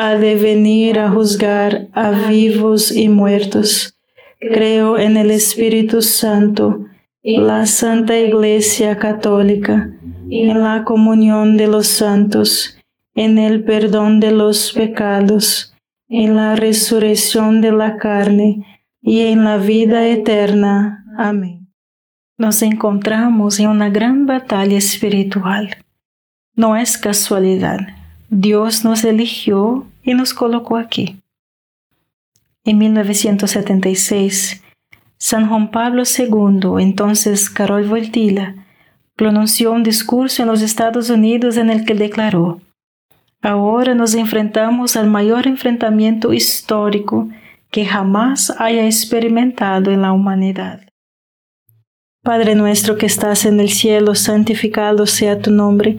ha 0.00 0.14
de 0.14 0.36
venir 0.36 1.00
a 1.00 1.10
juzgar 1.10 1.88
a 1.92 2.10
vivos 2.28 2.92
y 2.92 3.08
muertos. 3.08 3.98
Creo 4.38 4.96
en 4.96 5.16
el 5.16 5.32
Espíritu 5.32 6.02
Santo, 6.02 6.86
la 7.24 7.66
Santa 7.66 8.16
Iglesia 8.16 8.96
Católica, 8.96 9.90
en 10.30 10.62
la 10.62 10.84
comunión 10.84 11.56
de 11.56 11.66
los 11.66 11.88
santos, 11.88 12.78
en 13.16 13.38
el 13.38 13.64
perdón 13.64 14.20
de 14.20 14.30
los 14.30 14.72
pecados, 14.72 15.74
en 16.08 16.36
la 16.36 16.54
resurrección 16.54 17.60
de 17.60 17.72
la 17.72 17.96
carne 17.96 18.84
y 19.02 19.22
en 19.22 19.42
la 19.42 19.56
vida 19.56 20.06
eterna. 20.06 21.04
Amén. 21.18 21.72
Nos 22.36 22.62
encontramos 22.62 23.58
en 23.58 23.66
una 23.66 23.90
gran 23.90 24.26
batalla 24.26 24.78
espiritual. 24.78 25.76
No 26.54 26.76
es 26.76 26.96
casualidad 26.98 27.97
Dios 28.30 28.84
nos 28.84 29.04
eligió 29.04 29.86
y 30.02 30.14
nos 30.14 30.34
colocó 30.34 30.76
aquí. 30.76 31.20
En 32.64 32.78
1976, 32.78 34.62
San 35.16 35.48
Juan 35.48 35.70
Pablo 35.70 36.02
II, 36.02 36.82
entonces 36.82 37.48
Carol 37.48 37.88
Voltila, 37.88 38.54
pronunció 39.16 39.72
un 39.72 39.82
discurso 39.82 40.42
en 40.42 40.48
los 40.48 40.62
Estados 40.62 41.08
Unidos 41.08 41.56
en 41.56 41.70
el 41.70 41.84
que 41.84 41.94
declaró, 41.94 42.60
Ahora 43.40 43.94
nos 43.94 44.14
enfrentamos 44.14 44.96
al 44.96 45.08
mayor 45.08 45.46
enfrentamiento 45.46 46.32
histórico 46.32 47.28
que 47.70 47.86
jamás 47.86 48.52
haya 48.58 48.84
experimentado 48.84 49.90
en 49.92 50.02
la 50.02 50.12
humanidad. 50.12 50.82
Padre 52.22 52.56
nuestro 52.56 52.96
que 52.96 53.06
estás 53.06 53.46
en 53.46 53.60
el 53.60 53.70
cielo, 53.70 54.14
santificado 54.14 55.06
sea 55.06 55.38
tu 55.38 55.52
nombre, 55.52 55.98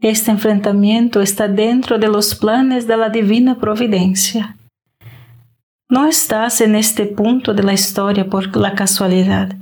este 0.00 0.30
enfrentamiento 0.30 1.20
está 1.20 1.48
dentro 1.48 1.98
de 1.98 2.08
los 2.08 2.34
planes 2.34 2.86
de 2.86 2.96
la 2.96 3.10
divina 3.10 3.58
providencia. 3.58 4.56
No 5.88 6.06
estás 6.06 6.60
en 6.60 6.74
este 6.74 7.06
punto 7.06 7.52
de 7.52 7.62
la 7.62 7.72
historia 7.72 8.28
por 8.28 8.56
la 8.56 8.74
casualidad. 8.74 9.56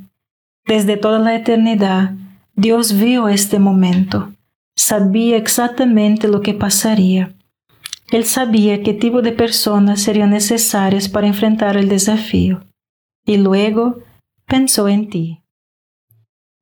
Desde 0.67 0.97
toda 0.97 1.19
la 1.19 1.35
eternidad, 1.35 2.13
Dios 2.55 2.93
vio 2.93 3.29
este 3.29 3.59
momento, 3.59 4.33
sabía 4.77 5.37
exactamente 5.37 6.29
lo 6.29 6.43
que 6.43 6.55
pasaría 6.55 7.33
él 8.11 8.25
sabía 8.25 8.83
qué 8.83 8.95
tipo 8.95 9.21
de 9.21 9.33
personas 9.33 10.01
serían 10.01 10.31
necesarias 10.31 11.09
para 11.09 11.27
enfrentar 11.27 11.77
el 11.77 11.89
desafío 11.89 12.63
y 13.27 13.37
luego 13.37 13.99
pensó 14.47 14.89
en 14.89 15.11
ti. 15.11 15.43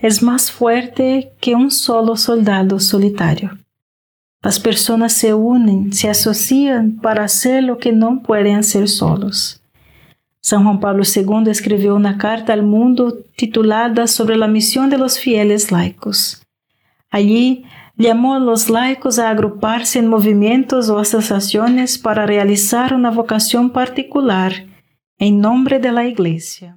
es 0.00 0.22
más 0.22 0.50
fuerte 0.50 1.32
que 1.40 1.54
un 1.54 1.70
solo 1.70 2.16
soldado 2.16 2.78
solitario. 2.78 3.58
Las 4.42 4.60
personas 4.60 5.12
se 5.12 5.34
unen, 5.34 5.92
se 5.92 6.08
asocian 6.08 6.98
para 7.00 7.24
hacer 7.24 7.64
lo 7.64 7.78
que 7.78 7.92
no 7.92 8.22
pueden 8.22 8.56
hacer 8.56 8.88
solos. 8.88 9.60
San 10.40 10.62
Juan 10.62 10.78
Pablo 10.78 11.02
II 11.04 11.50
escribió 11.50 11.96
una 11.96 12.16
carta 12.16 12.52
al 12.52 12.62
mundo 12.62 13.18
titulada 13.36 14.06
sobre 14.06 14.36
la 14.36 14.46
misión 14.46 14.88
de 14.90 14.98
los 14.98 15.18
fieles 15.18 15.72
laicos. 15.72 16.42
Allí 17.10 17.64
llamó 17.96 18.34
a 18.34 18.38
los 18.38 18.70
laicos 18.70 19.18
a 19.18 19.28
agruparse 19.28 19.98
en 19.98 20.06
movimientos 20.06 20.88
o 20.88 20.98
asociaciones 20.98 21.98
para 21.98 22.24
realizar 22.24 22.94
una 22.94 23.10
vocación 23.10 23.70
particular 23.70 24.52
en 25.18 25.40
nombre 25.40 25.80
de 25.80 25.90
la 25.90 26.06
Iglesia. 26.06 26.76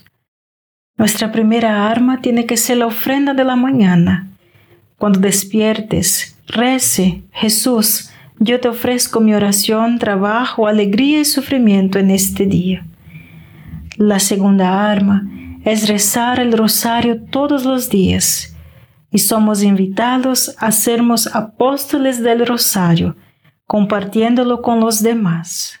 Nuestra 1.01 1.31
primera 1.31 1.89
arma 1.89 2.21
tiene 2.21 2.45
que 2.45 2.57
ser 2.57 2.77
la 2.77 2.85
ofrenda 2.85 3.33
de 3.33 3.43
la 3.43 3.55
mañana. 3.55 4.27
Cuando 4.99 5.19
despiertes, 5.19 6.37
rece, 6.45 7.23
Jesús, 7.31 8.11
yo 8.37 8.59
te 8.59 8.67
ofrezco 8.67 9.19
mi 9.19 9.33
oración, 9.33 9.97
trabajo, 9.97 10.67
alegría 10.67 11.21
y 11.21 11.25
sufrimiento 11.25 11.97
en 11.97 12.11
este 12.11 12.45
día. 12.45 12.85
La 13.97 14.19
segunda 14.19 14.91
arma 14.91 15.27
es 15.65 15.87
rezar 15.87 16.39
el 16.39 16.55
rosario 16.55 17.19
todos 17.19 17.65
los 17.65 17.89
días 17.89 18.55
y 19.09 19.17
somos 19.17 19.63
invitados 19.63 20.55
a 20.59 20.71
sermos 20.71 21.33
apóstoles 21.33 22.21
del 22.21 22.45
rosario, 22.45 23.15
compartiéndolo 23.65 24.61
con 24.61 24.79
los 24.79 25.01
demás. 25.01 25.80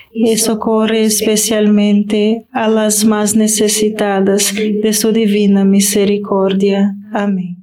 y 0.13 0.37
socorre 0.37 1.03
especialmente 1.03 2.47
a 2.51 2.67
las 2.67 3.05
más 3.05 3.35
necesitadas 3.35 4.53
de 4.55 4.93
su 4.93 5.11
divina 5.11 5.65
misericordia. 5.65 6.95
Amén. 7.13 7.57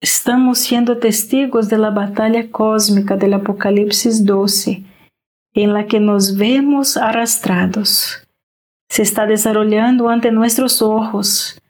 Estamos 0.00 0.58
siendo 0.58 0.98
testigos 0.98 1.68
de 1.68 1.78
la 1.78 1.90
batalla 1.90 2.50
cósmica 2.50 3.16
del 3.16 3.34
Apocalipsis 3.34 4.24
12, 4.24 4.84
en 5.54 5.72
la 5.72 5.86
que 5.86 6.00
nos 6.00 6.36
vemos 6.36 6.96
arrastrados. 6.96 8.22
Se 8.88 9.02
está 9.02 9.26
desarrollando 9.26 10.08
ante 10.08 10.30
nuestros 10.30 10.82
ojos. 10.82 11.60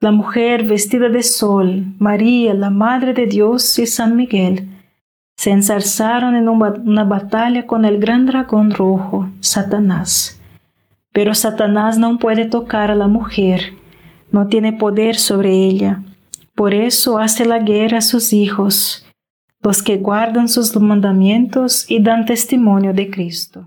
La 0.00 0.12
mujer 0.12 0.64
vestida 0.64 1.08
de 1.08 1.22
sol, 1.22 1.84
María, 1.98 2.54
la 2.54 2.70
Madre 2.70 3.12
de 3.12 3.26
Dios 3.26 3.78
y 3.78 3.86
San 3.86 4.16
Miguel, 4.16 4.68
se 5.40 5.50
ensarzaron 5.50 6.36
en 6.36 6.48
una 6.48 7.04
batalla 7.04 7.66
con 7.66 7.84
el 7.84 7.98
gran 7.98 8.26
dragón 8.26 8.72
rojo, 8.72 9.30
Satanás. 9.40 10.40
Pero 11.12 11.34
Satanás 11.34 11.98
no 11.98 12.18
puede 12.18 12.44
tocar 12.44 12.90
a 12.90 12.94
la 12.94 13.08
mujer, 13.08 13.72
no 14.30 14.48
tiene 14.48 14.72
poder 14.72 15.16
sobre 15.16 15.52
ella 15.52 16.02
por 16.60 16.74
eso 16.74 17.16
hace 17.16 17.46
la 17.46 17.58
guerra 17.58 17.98
a 17.98 18.02
sus 18.02 18.34
hijos, 18.34 19.06
los 19.62 19.82
que 19.82 19.96
guardan 19.96 20.46
sus 20.46 20.76
mandamientos 20.76 21.90
y 21.90 22.02
dan 22.02 22.26
testimonio 22.26 22.92
de 22.92 23.10
Cristo. 23.10 23.66